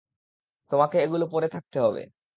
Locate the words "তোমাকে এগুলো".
0.71-1.25